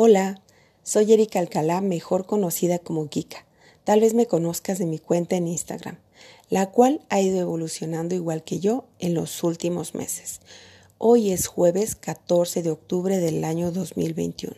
Hola, 0.00 0.40
soy 0.84 1.12
Erika 1.12 1.40
Alcalá, 1.40 1.80
mejor 1.80 2.24
conocida 2.24 2.78
como 2.78 3.08
Kika. 3.08 3.44
Tal 3.82 3.98
vez 3.98 4.14
me 4.14 4.26
conozcas 4.26 4.78
de 4.78 4.86
mi 4.86 5.00
cuenta 5.00 5.34
en 5.34 5.48
Instagram, 5.48 5.98
la 6.50 6.70
cual 6.70 7.04
ha 7.08 7.20
ido 7.20 7.40
evolucionando 7.40 8.14
igual 8.14 8.44
que 8.44 8.60
yo 8.60 8.84
en 9.00 9.14
los 9.14 9.42
últimos 9.42 9.96
meses. 9.96 10.40
Hoy 10.98 11.32
es 11.32 11.48
jueves 11.48 11.96
14 11.96 12.62
de 12.62 12.70
octubre 12.70 13.18
del 13.18 13.42
año 13.42 13.72
2021. 13.72 14.54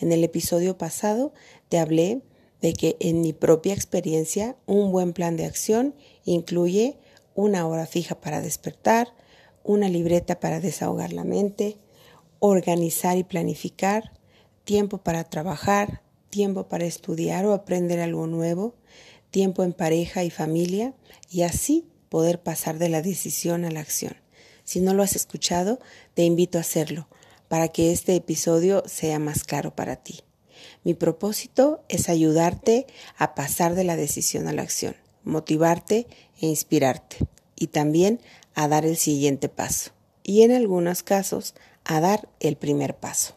En 0.00 0.10
el 0.10 0.24
episodio 0.24 0.78
pasado 0.78 1.34
te 1.68 1.78
hablé 1.78 2.22
de 2.62 2.72
que 2.72 2.96
en 2.98 3.20
mi 3.20 3.34
propia 3.34 3.74
experiencia 3.74 4.56
un 4.64 4.90
buen 4.90 5.12
plan 5.12 5.36
de 5.36 5.44
acción 5.44 5.94
incluye 6.24 6.96
una 7.34 7.66
hora 7.66 7.84
fija 7.84 8.18
para 8.18 8.40
despertar, 8.40 9.08
una 9.64 9.90
libreta 9.90 10.40
para 10.40 10.60
desahogar 10.60 11.12
la 11.12 11.24
mente, 11.24 11.76
organizar 12.38 13.18
y 13.18 13.24
planificar, 13.24 14.12
tiempo 14.64 14.98
para 14.98 15.24
trabajar, 15.24 16.02
tiempo 16.30 16.68
para 16.68 16.84
estudiar 16.84 17.46
o 17.46 17.52
aprender 17.52 18.00
algo 18.00 18.26
nuevo, 18.26 18.74
tiempo 19.30 19.62
en 19.62 19.72
pareja 19.72 20.24
y 20.24 20.30
familia 20.30 20.94
y 21.30 21.42
así 21.42 21.86
poder 22.08 22.42
pasar 22.42 22.78
de 22.78 22.88
la 22.88 23.02
decisión 23.02 23.64
a 23.64 23.70
la 23.70 23.80
acción. 23.80 24.16
Si 24.64 24.80
no 24.80 24.94
lo 24.94 25.02
has 25.02 25.16
escuchado, 25.16 25.80
te 26.14 26.24
invito 26.24 26.58
a 26.58 26.62
hacerlo 26.62 27.08
para 27.48 27.68
que 27.68 27.92
este 27.92 28.14
episodio 28.14 28.82
sea 28.86 29.18
más 29.18 29.44
claro 29.44 29.74
para 29.74 29.96
ti. 29.96 30.20
Mi 30.84 30.94
propósito 30.94 31.82
es 31.88 32.08
ayudarte 32.08 32.86
a 33.16 33.34
pasar 33.34 33.74
de 33.74 33.84
la 33.84 33.96
decisión 33.96 34.48
a 34.48 34.52
la 34.52 34.62
acción, 34.62 34.96
motivarte 35.24 36.06
e 36.40 36.46
inspirarte 36.46 37.18
y 37.56 37.68
también 37.68 38.20
a 38.54 38.68
dar 38.68 38.86
el 38.86 38.96
siguiente 38.96 39.48
paso 39.48 39.92
y 40.22 40.42
en 40.42 40.52
algunos 40.52 41.02
casos 41.02 41.54
a 41.84 42.00
dar 42.00 42.28
el 42.40 42.56
primer 42.56 42.96
paso. 42.96 43.34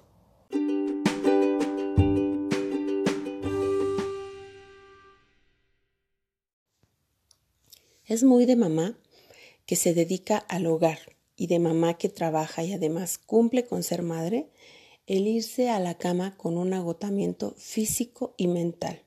Es 8.16 8.24
muy 8.24 8.46
de 8.46 8.56
mamá 8.56 8.98
que 9.66 9.76
se 9.76 9.94
dedica 9.94 10.38
al 10.38 10.68
hogar 10.68 11.00
y 11.36 11.48
de 11.48 11.60
mamá 11.60 11.96
que 11.96 12.08
trabaja 12.08 12.64
y 12.64 12.72
además 12.72 13.18
cumple 13.18 13.66
con 13.66 13.84
ser 13.84 14.04
madre 14.04 14.48
el 15.06 15.28
irse 15.28 15.70
a 15.70 15.82
la 15.82 15.98
cama 15.98 16.38
con 16.38 16.58
un 16.58 16.74
agotamiento 16.74 17.56
físico 17.58 18.34
y 18.38 18.48
mental, 18.48 19.02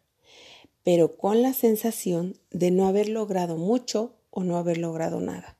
pero 0.84 1.16
con 1.16 1.40
la 1.40 1.54
sensación 1.54 2.38
de 2.50 2.70
no 2.70 2.86
haber 2.86 3.08
logrado 3.08 3.56
mucho 3.56 4.14
o 4.28 4.44
no 4.44 4.58
haber 4.58 4.76
logrado 4.76 5.22
nada, 5.22 5.56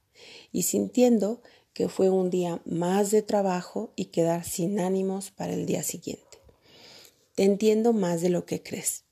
y 0.52 0.64
sintiendo 0.64 1.40
que 1.72 1.88
fue 1.88 2.10
un 2.10 2.28
día 2.28 2.60
más 2.66 3.10
de 3.10 3.22
trabajo 3.22 3.94
y 3.96 4.06
quedar 4.06 4.44
sin 4.44 4.78
ánimos 4.78 5.30
para 5.30 5.54
el 5.54 5.64
día 5.64 5.82
siguiente. 5.82 6.36
Te 7.34 7.44
entiendo 7.44 7.94
más 7.94 8.20
de 8.20 8.28
lo 8.28 8.44
que 8.44 8.62
crees. 8.62 9.04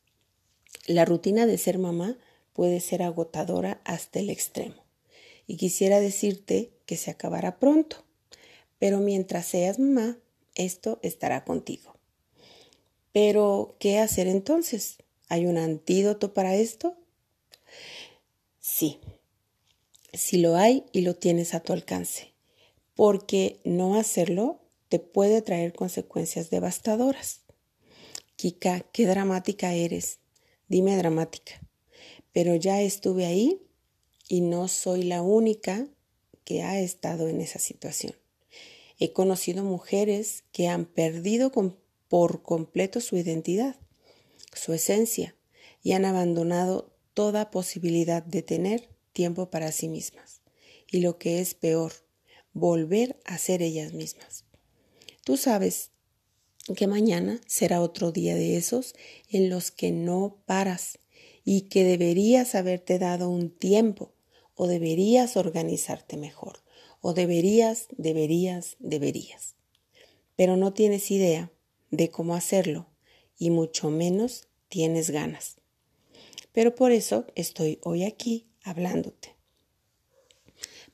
La 0.87 1.07
rutina 1.07 1.47
de 1.47 1.57
ser 1.57 1.79
mamá 1.79 2.19
puede 2.57 2.81
ser 2.81 3.03
agotadora 3.03 3.83
hasta 3.85 4.19
el 4.19 4.31
extremo. 4.31 4.83
Y 5.47 5.59
quisiera 5.59 6.01
decirte 6.01 6.73
que 6.87 6.97
se 6.97 7.11
acabará 7.11 7.59
pronto, 7.59 8.03
pero 8.79 8.98
mientras 8.98 9.45
seas 9.45 9.79
mamá, 9.79 10.19
esto 10.55 10.98
estará 11.03 11.45
contigo. 11.45 11.95
Pero, 13.13 13.77
¿qué 13.79 13.98
hacer 13.98 14.27
entonces? 14.27 14.97
¿Hay 15.29 15.45
un 15.45 15.59
antídoto 15.59 16.33
para 16.33 16.57
esto? 16.57 16.97
Sí, 18.59 19.01
si 20.15 20.39
lo 20.39 20.57
hay 20.57 20.87
y 20.93 21.03
lo 21.03 21.15
tienes 21.15 21.53
a 21.53 21.61
tu 21.61 21.75
alcance, 21.75 22.33
porque 22.95 23.61
no 23.65 23.97
hacerlo 23.97 24.63
te 24.89 24.98
puede 24.98 25.43
traer 25.43 25.75
consecuencias 25.75 26.48
devastadoras. 26.48 27.43
Kika, 28.36 28.80
qué 28.92 29.07
dramática 29.07 29.75
eres. 29.75 30.20
Dime 30.69 30.97
dramática 30.97 31.66
pero 32.36 32.55
ya 32.55 32.83
estuve 32.83 33.24
ahí 33.24 33.63
y 34.29 34.42
no 34.42 34.69
soy 34.69 35.05
la 35.05 35.23
única 35.23 35.89
que 36.45 36.63
ha 36.63 36.79
estado 36.79 37.29
en 37.29 37.41
esa 37.41 37.58
situación. 37.58 38.14
He 38.98 39.14
conocido 39.14 39.64
mujeres 39.64 40.45
que 40.52 40.69
han 40.69 40.85
perdido 40.85 41.51
por 42.08 42.42
completo 42.42 43.01
su 43.01 43.17
identidad, 43.17 43.77
su 44.52 44.74
esencia, 44.74 45.35
y 45.83 45.92
han 45.92 46.05
abandonado 46.05 46.92
toda 47.14 47.51
posibilidad 47.51 48.23
de 48.23 48.42
tener 48.42 48.91
tiempo 49.14 49.48
para 49.48 49.73
sí 49.73 49.89
mismas. 49.89 50.42
Y 50.92 51.01
lo 51.01 51.17
que 51.17 51.41
es 51.41 51.55
peor, 51.55 51.95
volver 52.53 53.18
a 53.24 53.39
ser 53.39 53.63
ellas 53.63 53.95
mismas. 53.95 54.45
Tú 55.24 55.39
sabes 55.39 55.91
que 56.77 56.86
mañana 56.86 57.41
será 57.47 57.80
otro 57.80 58.13
día 58.13 58.35
de 58.35 58.58
esos 58.58 58.95
en 59.30 59.48
los 59.48 59.70
que 59.70 59.91
no 59.91 60.36
paras 60.45 60.98
y 61.48 61.62
que 61.62 61.84
deberías 61.84 62.57
haberte 62.57 62.98
dado 62.98 63.30
un 63.30 63.51
tiempo 63.51 64.12
o 64.57 64.67
deberías 64.67 65.36
organizarte 65.36 66.17
mejor 66.17 66.58
o 67.01 67.14
deberías, 67.14 67.86
deberías, 67.96 68.74
deberías. 68.80 69.55
Pero 70.35 70.56
no 70.56 70.73
tienes 70.73 71.08
idea 71.12 71.52
de 71.92 72.11
cómo 72.11 72.35
hacerlo 72.35 72.89
y 73.39 73.51
mucho 73.51 73.90
menos 73.90 74.48
tienes 74.68 75.11
ganas. 75.11 75.58
Pero 76.51 76.74
por 76.74 76.90
eso 76.90 77.27
estoy 77.36 77.79
hoy 77.85 78.02
aquí 78.02 78.48
hablándote. 78.64 79.36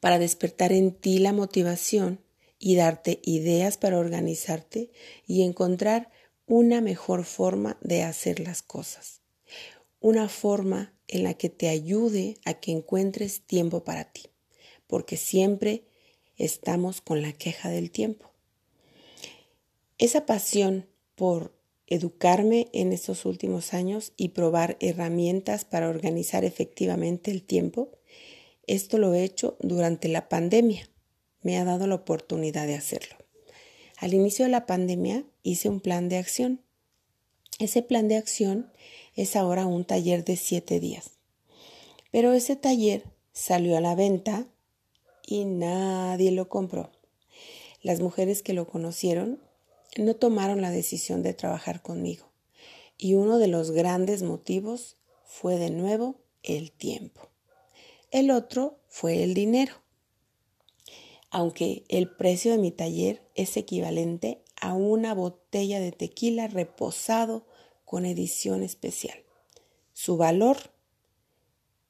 Para 0.00 0.18
despertar 0.18 0.70
en 0.72 0.92
ti 0.92 1.18
la 1.18 1.32
motivación 1.32 2.20
y 2.58 2.76
darte 2.76 3.20
ideas 3.24 3.78
para 3.78 3.98
organizarte 3.98 4.90
y 5.26 5.44
encontrar 5.44 6.10
una 6.46 6.82
mejor 6.82 7.24
forma 7.24 7.78
de 7.80 8.02
hacer 8.02 8.38
las 8.38 8.60
cosas 8.60 9.21
una 10.02 10.28
forma 10.28 10.92
en 11.08 11.22
la 11.22 11.34
que 11.34 11.48
te 11.48 11.68
ayude 11.68 12.36
a 12.44 12.54
que 12.54 12.72
encuentres 12.72 13.42
tiempo 13.42 13.84
para 13.84 14.04
ti, 14.04 14.24
porque 14.86 15.16
siempre 15.16 15.84
estamos 16.36 17.00
con 17.00 17.22
la 17.22 17.32
queja 17.32 17.70
del 17.70 17.90
tiempo. 17.90 18.30
Esa 19.98 20.26
pasión 20.26 20.86
por 21.14 21.54
educarme 21.86 22.68
en 22.72 22.92
estos 22.92 23.24
últimos 23.26 23.74
años 23.74 24.12
y 24.16 24.30
probar 24.30 24.76
herramientas 24.80 25.64
para 25.64 25.88
organizar 25.88 26.44
efectivamente 26.44 27.30
el 27.30 27.42
tiempo, 27.42 27.90
esto 28.66 28.98
lo 28.98 29.14
he 29.14 29.22
hecho 29.22 29.56
durante 29.60 30.08
la 30.08 30.28
pandemia. 30.28 30.88
Me 31.42 31.58
ha 31.58 31.64
dado 31.64 31.86
la 31.86 31.96
oportunidad 31.96 32.66
de 32.66 32.74
hacerlo. 32.74 33.16
Al 33.98 34.14
inicio 34.14 34.44
de 34.44 34.50
la 34.50 34.66
pandemia 34.66 35.24
hice 35.42 35.68
un 35.68 35.80
plan 35.80 36.08
de 36.08 36.16
acción. 36.16 36.60
Ese 37.58 37.82
plan 37.82 38.08
de 38.08 38.16
acción 38.16 38.72
es 39.14 39.36
ahora 39.36 39.66
un 39.66 39.84
taller 39.84 40.24
de 40.24 40.36
siete 40.36 40.80
días. 40.80 41.12
Pero 42.10 42.32
ese 42.32 42.56
taller 42.56 43.04
salió 43.32 43.76
a 43.76 43.80
la 43.80 43.94
venta 43.94 44.46
y 45.26 45.44
nadie 45.44 46.30
lo 46.30 46.48
compró. 46.48 46.90
Las 47.82 48.00
mujeres 48.00 48.42
que 48.42 48.52
lo 48.52 48.66
conocieron 48.68 49.40
no 49.98 50.14
tomaron 50.14 50.60
la 50.60 50.70
decisión 50.70 51.22
de 51.22 51.34
trabajar 51.34 51.82
conmigo. 51.82 52.30
Y 52.96 53.14
uno 53.14 53.38
de 53.38 53.48
los 53.48 53.70
grandes 53.72 54.22
motivos 54.22 54.96
fue 55.24 55.56
de 55.56 55.70
nuevo 55.70 56.20
el 56.42 56.70
tiempo. 56.70 57.28
El 58.10 58.30
otro 58.30 58.78
fue 58.88 59.22
el 59.22 59.34
dinero. 59.34 59.72
Aunque 61.30 61.84
el 61.88 62.08
precio 62.14 62.52
de 62.52 62.58
mi 62.58 62.70
taller 62.70 63.22
es 63.34 63.56
equivalente 63.56 64.42
a 64.60 64.74
una 64.74 65.14
botella 65.14 65.80
de 65.80 65.90
tequila 65.90 66.46
reposado 66.46 67.46
con 67.92 68.06
edición 68.06 68.62
especial. 68.62 69.22
Su 69.92 70.16
valor, 70.16 70.56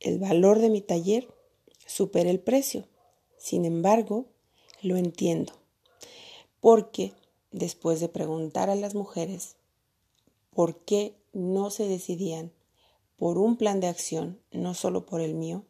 el 0.01 0.19
valor 0.19 0.59
de 0.59 0.69
mi 0.69 0.81
taller, 0.81 1.33
supera 1.87 2.29
el 2.29 2.41
precio. 2.41 2.89
Sin 3.39 3.65
embargo, 3.65 4.27
lo 4.81 4.97
entiendo. 4.97 5.53
Porque 6.61 7.13
después 7.53 8.01
de 8.01 8.09
preguntar 8.09 8.69
a 8.69 8.75
las 8.75 8.97
mujeres 8.97 9.55
por 10.51 10.81
qué 10.81 11.15
no 11.33 11.71
se 11.71 11.87
decidían 11.87 12.51
por 13.17 13.39
un 13.39 13.57
plan 13.57 13.79
de 13.79 13.87
acción, 13.87 14.41
no 14.51 14.75
solo 14.75 15.07
por 15.07 15.21
el 15.21 15.35
mío, 15.35 15.65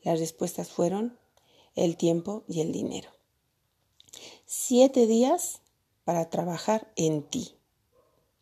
las 0.00 0.18
respuestas 0.18 0.70
fueron 0.70 1.18
el 1.74 1.98
tiempo 1.98 2.42
y 2.48 2.62
el 2.62 2.72
dinero. 2.72 3.10
Siete 4.46 5.06
días 5.06 5.60
para 6.04 6.30
trabajar 6.30 6.90
en 6.96 7.22
ti. 7.22 7.57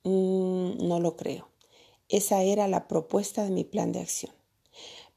Mm, 0.06 0.86
no 0.86 1.00
lo 1.00 1.16
creo. 1.16 1.48
Esa 2.08 2.44
era 2.44 2.68
la 2.68 2.86
propuesta 2.86 3.42
de 3.42 3.50
mi 3.50 3.64
plan 3.64 3.90
de 3.90 3.98
acción. 3.98 4.32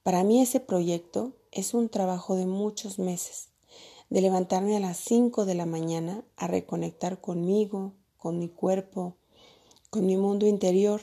Para 0.02 0.24
mí 0.24 0.42
ese 0.42 0.60
proyecto 0.60 1.34
es 1.52 1.76
un 1.76 1.90
trabajo 1.90 2.36
de 2.36 2.48
muchos 2.48 2.98
meses, 2.98 3.50
de 4.10 4.22
levantarme 4.22 4.76
a 4.76 4.80
las 4.80 4.98
5 4.98 5.46
de 5.46 5.54
la 5.54 5.68
mañana 5.68 6.26
a 6.38 6.48
reconectar 6.48 7.22
conmigo, 7.22 7.94
con 8.18 8.40
mi 8.40 8.50
cuerpo, 8.50 9.16
con 9.92 10.08
mi 10.08 10.18
mundo 10.18 10.48
interior 10.48 11.02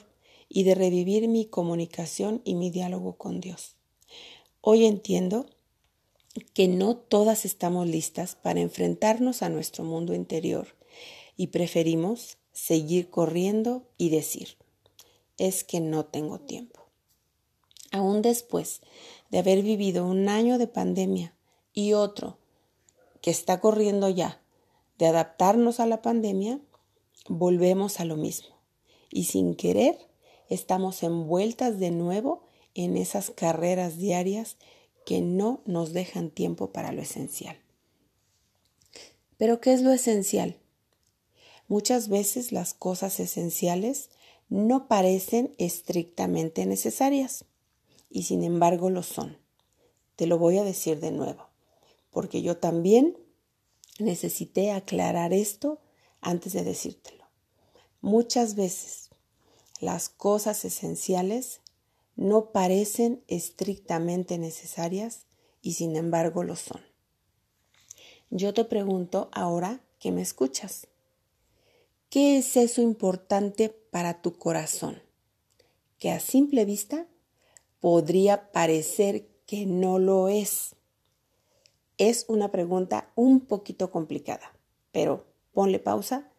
y 0.49 0.65
de 0.65 0.75
revivir 0.75 1.29
mi 1.29 1.47
comunicación 1.47 2.43
y 2.45 2.57
mi 2.57 2.71
diálogo 2.71 3.17
con 3.17 3.41
Dios. 3.41 3.77
Hoy 4.63 4.85
entiendo 4.85 5.47
que 6.55 6.67
no 6.67 6.97
todas 6.97 7.45
estamos 7.45 7.87
listas 7.87 8.35
para 8.35 8.59
enfrentarnos 8.59 9.43
a 9.43 9.49
nuestro 9.49 9.85
mundo 9.85 10.13
interior 10.13 10.67
y 11.37 11.49
preferimos 11.49 12.39
seguir 12.57 13.11
corriendo 13.11 13.87
y 13.99 14.09
decir, 14.09 14.57
es 15.37 15.63
que 15.63 15.79
no 15.81 16.07
tengo 16.07 16.41
tiempo. 16.41 16.81
Aún 17.93 18.23
después 18.23 18.81
de 19.31 19.39
haber 19.39 19.63
vivido 19.63 20.07
un 20.07 20.31
año 20.31 20.57
de 20.57 20.67
pandemia 20.67 21.35
y 21.75 21.93
otro 21.93 22.39
que 23.21 23.31
está 23.31 23.61
corriendo 23.61 24.09
ya 24.09 24.41
de 24.99 25.07
adaptarnos 25.07 25.81
a 25.81 25.87
la 25.87 26.01
pandemia, 26.01 26.59
volvemos 27.29 28.01
a 28.01 28.07
lo 28.07 28.17
mismo. 28.17 28.57
Y 29.11 29.25
sin 29.25 29.55
querer, 29.55 29.99
estamos 30.49 31.03
envueltas 31.03 31.79
de 31.79 31.91
nuevo 31.91 32.43
en 32.75 32.97
esas 32.97 33.31
carreras 33.31 33.99
diarias 33.99 34.57
que 35.05 35.21
no 35.21 35.61
nos 35.67 35.93
dejan 35.93 36.31
tiempo 36.31 36.73
para 36.73 36.91
lo 36.93 37.03
esencial. 37.03 37.59
Pero 39.37 39.61
¿qué 39.61 39.75
es 39.75 39.83
lo 39.83 39.93
esencial? 39.93 40.59
Muchas 41.69 42.09
veces 42.09 42.53
las 42.53 42.75
cosas 42.75 43.19
esenciales 43.21 44.11
no 44.49 44.87
parecen 44.87 45.55
estrictamente 45.59 46.65
necesarias 46.67 47.45
y 48.11 48.25
sin 48.25 48.45
embargo 48.45 48.91
lo 48.91 49.03
son. 49.03 49.39
Te 50.15 50.27
lo 50.27 50.39
voy 50.39 50.59
a 50.59 50.65
decir 50.65 51.01
de 51.01 51.11
nuevo, 51.11 51.49
porque 52.11 52.43
yo 52.43 52.57
también 52.57 53.17
necesité 53.99 54.71
aclarar 54.71 55.33
esto 55.33 55.81
antes 56.21 56.53
de 56.53 56.65
decírtelo. 56.65 57.25
Muchas 58.01 58.55
veces 58.55 59.11
las 59.81 60.09
cosas 60.09 60.65
esenciales 60.65 61.61
no 62.15 62.51
parecen 62.53 63.23
estrictamente 63.29 64.39
necesarias 64.39 65.27
y 65.61 65.75
sin 65.75 65.97
embargo 65.97 66.45
lo 66.45 66.57
son. 66.57 66.81
Yo 68.31 68.55
te 68.55 68.65
pregunto 68.65 69.29
ahora 69.33 69.81
que 69.99 70.13
me 70.13 70.23
escuchas. 70.23 70.89
¿Qué 72.09 72.39
es 72.39 72.57
eso 72.57 72.83
importante 72.83 73.69
para 73.69 74.23
tu 74.23 74.39
corazón? 74.39 75.03
Que 75.99 76.11
a 76.11 76.21
simple 76.21 76.65
vista 76.65 77.07
podría 77.81 78.53
parecer 78.53 79.27
que 79.47 79.67
no 79.67 79.99
lo 79.99 80.29
es. 80.29 80.77
Es 81.99 82.25
una 82.29 82.53
pregunta 82.53 83.11
un 83.17 83.41
poquito 83.41 83.91
complicada, 83.91 84.57
pero 84.93 85.27
ponle 85.53 85.79
pausa, 85.79 86.31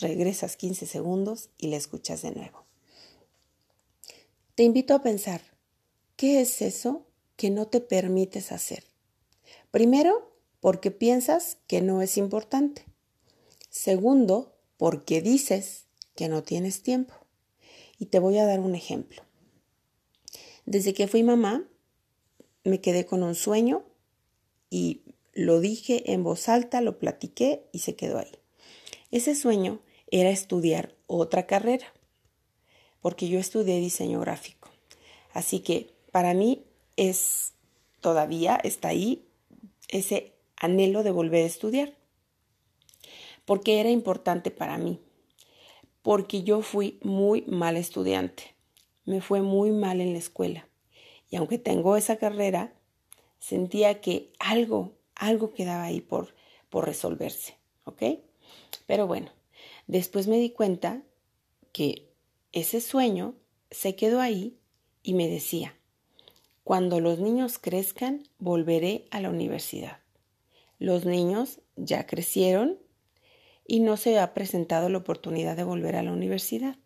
regresas 0.00 0.56
15 0.56 0.86
segundos 0.86 1.50
y 1.56 1.68
la 1.68 1.76
escuchas 1.76 2.22
de 2.22 2.32
nuevo. 2.32 2.64
Te 4.54 4.64
invito 4.64 4.94
a 4.94 5.02
pensar, 5.02 5.40
¿qué 6.16 6.40
es 6.40 6.62
eso 6.62 7.06
que 7.36 7.50
no 7.50 7.68
te 7.68 7.80
permites 7.80 8.52
hacer? 8.52 8.84
Primero, 9.70 10.32
porque 10.60 10.90
piensas 10.90 11.58
que 11.66 11.80
no 11.80 12.02
es 12.02 12.16
importante. 12.16 12.84
Segundo, 13.70 14.51
porque 14.82 15.22
dices 15.22 15.86
que 16.16 16.28
no 16.28 16.42
tienes 16.42 16.82
tiempo. 16.82 17.14
Y 18.00 18.06
te 18.06 18.18
voy 18.18 18.38
a 18.38 18.46
dar 18.46 18.58
un 18.58 18.74
ejemplo. 18.74 19.22
Desde 20.66 20.92
que 20.92 21.06
fui 21.06 21.22
mamá, 21.22 21.68
me 22.64 22.80
quedé 22.80 23.06
con 23.06 23.22
un 23.22 23.36
sueño 23.36 23.84
y 24.70 25.02
lo 25.34 25.60
dije 25.60 26.12
en 26.12 26.24
voz 26.24 26.48
alta, 26.48 26.80
lo 26.80 26.98
platiqué 26.98 27.64
y 27.70 27.78
se 27.78 27.94
quedó 27.94 28.18
ahí. 28.18 28.32
Ese 29.12 29.36
sueño 29.36 29.82
era 30.10 30.30
estudiar 30.30 30.96
otra 31.06 31.46
carrera, 31.46 31.86
porque 33.00 33.28
yo 33.28 33.38
estudié 33.38 33.78
diseño 33.78 34.18
gráfico. 34.18 34.68
Así 35.32 35.60
que 35.60 35.94
para 36.10 36.34
mí 36.34 36.66
es 36.96 37.52
todavía 38.00 38.56
está 38.56 38.88
ahí 38.88 39.28
ese 39.86 40.32
anhelo 40.56 41.04
de 41.04 41.12
volver 41.12 41.44
a 41.44 41.46
estudiar 41.46 42.01
porque 43.44 43.80
era 43.80 43.90
importante 43.90 44.50
para 44.50 44.78
mí, 44.78 45.00
porque 46.02 46.42
yo 46.42 46.62
fui 46.62 46.98
muy 47.02 47.42
mal 47.42 47.76
estudiante, 47.76 48.54
me 49.04 49.20
fue 49.20 49.42
muy 49.42 49.70
mal 49.70 50.00
en 50.00 50.12
la 50.12 50.18
escuela 50.18 50.68
y 51.32 51.36
aunque 51.36 51.58
tengo 51.58 51.96
esa 51.96 52.16
carrera, 52.16 52.74
sentía 53.38 54.02
que 54.02 54.30
algo, 54.38 54.92
algo 55.14 55.54
quedaba 55.54 55.84
ahí 55.84 56.02
por, 56.02 56.34
por 56.68 56.84
resolverse, 56.84 57.56
¿ok? 57.84 58.02
Pero 58.86 59.06
bueno, 59.06 59.32
después 59.86 60.28
me 60.28 60.38
di 60.38 60.50
cuenta 60.50 61.02
que 61.72 62.10
ese 62.52 62.82
sueño 62.82 63.34
se 63.70 63.96
quedó 63.96 64.20
ahí 64.20 64.58
y 65.02 65.14
me 65.14 65.26
decía, 65.26 65.74
cuando 66.64 67.00
los 67.00 67.18
niños 67.18 67.58
crezcan, 67.58 68.28
volveré 68.38 69.06
a 69.10 69.22
la 69.22 69.30
universidad. 69.30 70.00
Los 70.78 71.06
niños 71.06 71.60
ya 71.76 72.06
crecieron 72.06 72.78
y 73.72 73.80
no 73.80 73.96
se 73.96 74.18
ha 74.18 74.34
presentado 74.34 74.90
la 74.90 74.98
oportunidad 74.98 75.56
de 75.56 75.64
volver 75.64 75.96
a 75.96 76.02
la 76.02 76.12
universidad. 76.12 76.76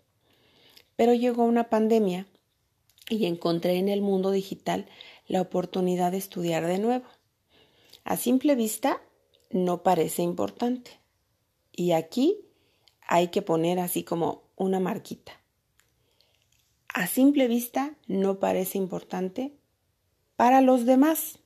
Pero 0.94 1.15
llegó 1.15 1.43
una 1.43 1.69
pandemia 1.69 2.29
y 3.11 3.27
encontré 3.27 3.79
en 3.79 3.88
el 3.88 4.03
mundo 4.03 4.31
digital 4.31 4.87
la 5.27 5.41
oportunidad 5.41 6.12
de 6.12 6.19
estudiar 6.19 6.65
de 6.65 6.79
nuevo. 6.79 7.06
A 8.05 8.17
simple 8.17 8.55
vista 8.55 9.03
no 9.50 9.83
parece 9.83 10.23
importante. 10.23 10.93
Y 11.73 11.91
aquí 11.91 12.38
hay 13.00 13.33
que 13.33 13.43
poner 13.43 13.81
así 13.81 14.05
como 14.05 14.44
una 14.55 14.79
marquita. 14.79 15.33
A 16.94 17.09
simple 17.09 17.49
vista 17.49 17.97
no 18.06 18.38
parece 18.38 18.79
importante 18.79 19.56
para 20.37 20.61
los 20.61 20.87
demás. 20.87 21.41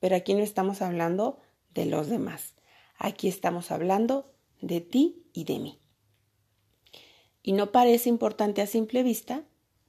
Pero 0.00 0.16
aquí 0.16 0.34
no 0.34 0.40
estamos 0.40 0.82
hablando 0.82 1.38
de 1.72 1.86
los 1.86 2.08
demás. 2.08 2.56
Aquí 2.98 3.28
estamos 3.28 3.70
hablando 3.70 4.26
de 4.60 4.80
ti 4.80 5.26
y 5.32 5.44
de 5.44 5.58
mí. 5.58 5.78
Y 7.42 7.52
no 7.52 7.72
parece 7.72 8.08
importante 8.08 8.62
a 8.62 8.66
simple 8.66 9.02
vista 9.02 9.44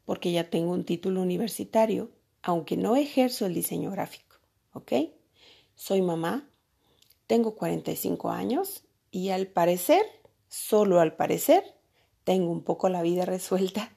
porque 0.06 0.32
ya 0.32 0.50
tengo 0.50 0.72
un 0.72 0.86
título 0.86 1.22
universitario, 1.22 2.12
aunque 2.42 2.78
no 2.78 2.96
ejerzo 2.96 3.46
el 3.46 3.54
diseño 3.54 3.92
gráfico, 3.92 4.38
¿ok? 4.74 4.94
Soy 5.76 6.02
mamá, 6.02 6.50
tengo 7.28 7.56
45 7.56 8.30
años 8.30 8.84
y 9.10 9.30
al 9.30 9.48
parecer, 9.48 10.04
solo 10.48 11.00
al 11.00 11.16
parecer, 11.16 11.64
tengo 12.24 12.52
un 12.52 12.64
poco 12.64 12.90
la 12.90 13.02
vida 13.02 13.26
resuelta 13.26 13.96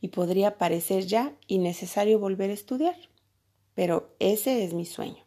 y 0.00 0.08
podría 0.08 0.56
parecer 0.58 1.06
ya 1.06 1.36
innecesario 1.46 2.18
volver 2.18 2.50
a 2.50 2.54
estudiar. 2.54 2.96
Pero 3.74 4.14
ese 4.18 4.64
es 4.64 4.74
mi 4.74 4.84
sueño. 4.84 5.24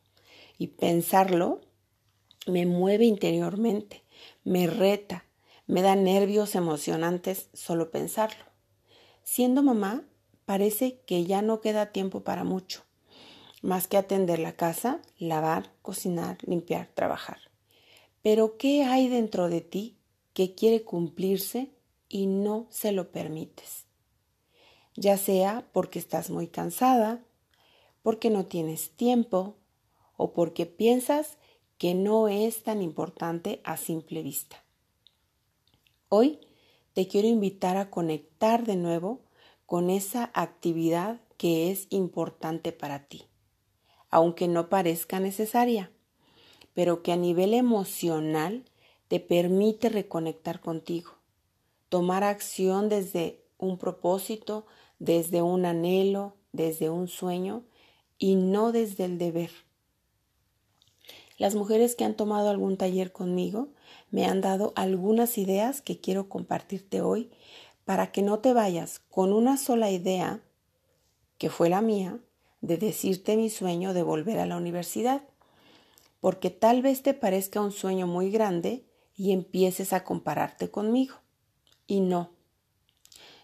Y 0.57 0.67
pensarlo 0.67 1.61
me 2.47 2.65
mueve 2.65 3.05
interiormente, 3.05 4.02
me 4.43 4.67
reta, 4.67 5.25
me 5.67 5.81
da 5.81 5.95
nervios 5.95 6.55
emocionantes 6.55 7.49
solo 7.53 7.91
pensarlo. 7.91 8.43
Siendo 9.23 9.63
mamá, 9.63 10.03
parece 10.45 10.99
que 11.05 11.25
ya 11.25 11.41
no 11.41 11.61
queda 11.61 11.91
tiempo 11.91 12.23
para 12.23 12.43
mucho, 12.43 12.83
más 13.61 13.87
que 13.87 13.97
atender 13.97 14.39
la 14.39 14.53
casa, 14.53 15.01
lavar, 15.17 15.71
cocinar, 15.81 16.37
limpiar, 16.45 16.89
trabajar. 16.93 17.37
Pero 18.21 18.57
¿qué 18.57 18.83
hay 18.83 19.07
dentro 19.07 19.49
de 19.49 19.61
ti 19.61 19.97
que 20.33 20.55
quiere 20.55 20.83
cumplirse 20.83 21.71
y 22.09 22.27
no 22.27 22.67
se 22.69 22.91
lo 22.91 23.11
permites? 23.11 23.85
Ya 24.95 25.17
sea 25.17 25.67
porque 25.71 25.99
estás 25.99 26.29
muy 26.29 26.47
cansada, 26.47 27.23
porque 28.01 28.29
no 28.29 28.45
tienes 28.45 28.91
tiempo 28.91 29.55
o 30.17 30.33
porque 30.33 30.65
piensas 30.65 31.37
que 31.83 31.95
no 31.95 32.29
es 32.29 32.63
tan 32.63 32.81
importante 32.81 33.59
a 33.65 33.75
simple 33.75 34.23
vista. 34.23 34.63
Hoy 36.07 36.39
te 36.93 37.09
quiero 37.09 37.27
invitar 37.27 37.75
a 37.75 37.89
conectar 37.89 38.65
de 38.65 38.77
nuevo 38.77 39.19
con 39.65 39.89
esa 39.89 40.31
actividad 40.33 41.19
que 41.35 41.71
es 41.71 41.87
importante 41.89 42.71
para 42.71 43.05
ti, 43.07 43.25
aunque 44.09 44.47
no 44.47 44.69
parezca 44.69 45.19
necesaria, 45.19 45.91
pero 46.73 47.03
que 47.03 47.11
a 47.11 47.17
nivel 47.17 47.53
emocional 47.53 48.63
te 49.09 49.19
permite 49.19 49.89
reconectar 49.89 50.61
contigo, 50.61 51.11
tomar 51.89 52.23
acción 52.23 52.87
desde 52.87 53.43
un 53.57 53.77
propósito, 53.77 54.65
desde 54.99 55.41
un 55.41 55.65
anhelo, 55.65 56.37
desde 56.53 56.89
un 56.89 57.09
sueño 57.09 57.65
y 58.17 58.35
no 58.35 58.71
desde 58.71 59.03
el 59.03 59.17
deber. 59.17 59.51
Las 61.37 61.55
mujeres 61.55 61.95
que 61.95 62.03
han 62.03 62.15
tomado 62.15 62.49
algún 62.49 62.77
taller 62.77 63.11
conmigo 63.11 63.69
me 64.11 64.25
han 64.25 64.41
dado 64.41 64.73
algunas 64.75 65.37
ideas 65.37 65.81
que 65.81 65.99
quiero 65.99 66.29
compartirte 66.29 67.01
hoy 67.01 67.31
para 67.85 68.11
que 68.11 68.21
no 68.21 68.39
te 68.39 68.53
vayas 68.53 68.99
con 69.09 69.33
una 69.33 69.57
sola 69.57 69.89
idea, 69.89 70.41
que 71.37 71.49
fue 71.49 71.69
la 71.69 71.81
mía, 71.81 72.19
de 72.61 72.77
decirte 72.77 73.35
mi 73.35 73.49
sueño 73.49 73.93
de 73.93 74.03
volver 74.03 74.39
a 74.39 74.45
la 74.45 74.55
universidad, 74.55 75.23
porque 76.21 76.49
tal 76.49 76.81
vez 76.81 77.01
te 77.01 77.13
parezca 77.13 77.59
un 77.59 77.71
sueño 77.71 78.07
muy 78.07 78.31
grande 78.31 78.85
y 79.15 79.33
empieces 79.33 79.91
a 79.91 80.03
compararte 80.03 80.71
conmigo. 80.71 81.15
Y 81.87 81.99
no, 81.99 82.29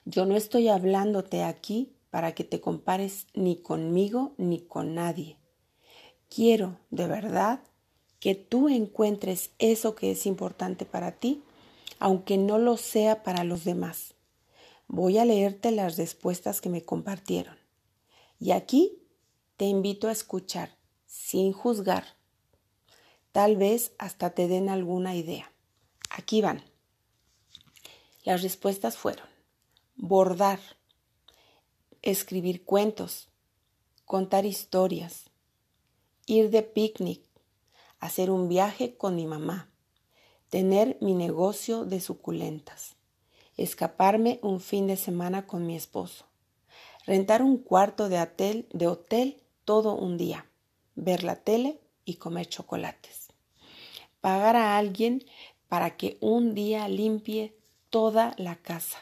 yo 0.05 0.25
no 0.25 0.37
estoy 0.37 0.69
hablándote 0.69 1.43
aquí 1.43 1.93
para 2.09 2.33
que 2.33 2.43
te 2.43 2.61
compares 2.61 3.27
ni 3.33 3.61
conmigo 3.61 4.33
ni 4.37 4.61
con 4.61 4.95
nadie. 4.95 5.37
Quiero, 6.29 6.79
de 6.89 7.07
verdad, 7.07 7.59
que 8.19 8.35
tú 8.35 8.69
encuentres 8.69 9.51
eso 9.59 9.95
que 9.95 10.11
es 10.11 10.25
importante 10.25 10.85
para 10.85 11.13
ti 11.13 11.41
aunque 11.99 12.37
no 12.37 12.57
lo 12.57 12.77
sea 12.77 13.23
para 13.23 13.43
los 13.43 13.65
demás. 13.65 14.15
Voy 14.87 15.17
a 15.17 15.25
leerte 15.25 15.71
las 15.71 15.97
respuestas 15.97 16.61
que 16.61 16.69
me 16.69 16.83
compartieron. 16.83 17.57
Y 18.39 18.51
aquí 18.51 19.03
te 19.57 19.65
invito 19.65 20.07
a 20.07 20.13
escuchar, 20.13 20.77
sin 21.05 21.51
juzgar. 21.51 22.05
Tal 23.33 23.57
vez 23.57 23.91
hasta 23.99 24.31
te 24.31 24.47
den 24.47 24.69
alguna 24.69 25.15
idea. 25.15 25.51
Aquí 26.09 26.41
van. 26.41 26.63
Las 28.23 28.41
respuestas 28.41 28.97
fueron 28.97 29.27
bordar, 29.95 30.59
escribir 32.01 32.63
cuentos, 32.63 33.27
contar 34.05 34.45
historias, 34.45 35.25
ir 36.25 36.49
de 36.49 36.63
picnic, 36.63 37.21
hacer 37.99 38.31
un 38.31 38.47
viaje 38.47 38.95
con 38.95 39.15
mi 39.15 39.25
mamá, 39.25 39.69
tener 40.49 40.97
mi 41.01 41.13
negocio 41.13 41.85
de 41.85 41.99
suculentas, 41.99 42.95
escaparme 43.57 44.39
un 44.41 44.59
fin 44.59 44.87
de 44.87 44.97
semana 44.97 45.45
con 45.45 45.65
mi 45.67 45.75
esposo, 45.75 46.25
rentar 47.05 47.41
un 47.41 47.57
cuarto 47.57 48.09
de 48.09 48.19
hotel, 48.21 48.67
de 48.71 48.87
hotel 48.87 49.43
todo 49.65 49.95
un 49.95 50.17
día, 50.17 50.45
ver 50.95 51.23
la 51.23 51.35
tele 51.35 51.79
y 52.05 52.15
comer 52.15 52.47
chocolates, 52.47 53.29
pagar 54.21 54.55
a 54.55 54.77
alguien 54.77 55.23
para 55.67 55.97
que 55.97 56.17
un 56.21 56.55
día 56.55 56.87
limpie 56.87 57.55
toda 57.89 58.33
la 58.37 58.55
casa. 58.55 58.99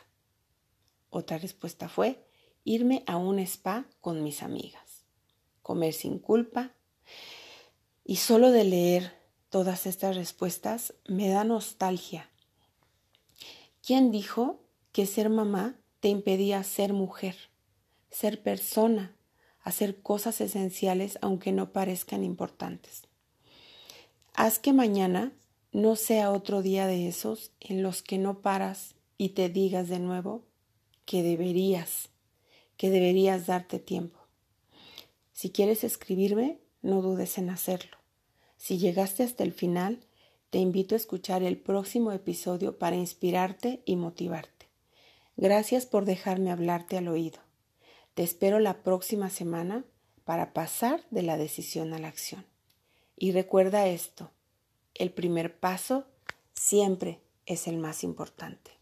Otra 1.10 1.38
respuesta 1.38 1.88
fue 1.88 2.24
irme 2.64 3.04
a 3.08 3.16
un 3.16 3.40
spa 3.40 3.86
con 4.02 4.24
mis 4.24 4.44
amigas, 4.44 5.06
comer 5.62 5.94
sin 5.94 6.20
culpa. 6.20 6.74
Y 8.10 8.16
solo 8.16 8.52
de 8.52 8.64
leer 8.64 9.12
todas 9.50 9.86
estas 9.86 10.16
respuestas 10.16 10.94
me 11.10 11.28
da 11.28 11.44
nostalgia. 11.44 12.30
¿Quién 13.86 14.12
dijo 14.12 14.62
que 14.94 15.06
ser 15.06 15.30
mamá 15.30 15.76
te 16.00 16.08
impedía 16.08 16.64
ser 16.64 16.94
mujer, 16.94 17.36
ser 18.10 18.42
persona, 18.42 19.14
hacer 19.60 20.02
cosas 20.02 20.40
esenciales 20.40 21.20
aunque 21.22 21.52
no 21.52 21.74
parezcan 21.74 22.24
importantes? 22.24 23.04
Haz 24.34 24.58
que 24.58 24.72
mañana 24.72 25.34
no 25.74 25.98
sea 25.98 26.32
otro 26.32 26.62
día 26.62 26.88
de 26.88 27.10
esos 27.10 27.52
en 27.60 27.84
los 27.84 28.04
que 28.04 28.18
no 28.18 28.40
paras 28.42 28.96
y 29.18 29.30
te 29.30 29.50
digas 29.50 29.90
de 29.90 30.00
nuevo 30.00 30.46
que 31.04 31.24
deberías, 31.24 32.08
que 32.78 32.90
deberías 32.90 33.48
darte 33.48 33.80
tiempo. 33.80 34.18
Si 35.34 35.50
quieres 35.50 35.84
escribirme, 35.84 36.62
no 36.82 37.02
dudes 37.02 37.38
en 37.38 37.50
hacerlo. 37.50 37.97
Si 38.58 38.78
llegaste 38.78 39.24
hasta 39.24 39.44
el 39.44 39.54
final, 39.54 40.00
te 40.50 40.58
invito 40.58 40.96
a 40.96 40.98
escuchar 40.98 41.44
el 41.44 41.58
próximo 41.58 42.12
episodio 42.12 42.78
para 42.78 42.96
inspirarte 42.96 43.82
y 43.86 43.96
motivarte. 43.96 44.68
Gracias 45.36 45.86
por 45.86 46.06
dejarme 46.06 46.52
hablarte 46.52 46.98
al 46.98 47.08
oído. 47.08 47.40
Te 48.14 48.24
espero 48.24 48.60
la 48.60 48.82
próxima 48.82 49.30
semana 49.30 49.86
para 50.24 50.54
pasar 50.54 51.06
de 51.12 51.22
la 51.22 51.38
decisión 51.38 51.94
a 51.94 52.00
la 52.00 52.08
acción. 52.08 52.46
Y 53.16 53.32
recuerda 53.32 53.88
esto, 53.88 54.32
el 54.96 55.12
primer 55.12 55.60
paso 55.60 56.06
siempre 56.54 57.22
es 57.46 57.68
el 57.68 57.78
más 57.78 58.04
importante. 58.04 58.77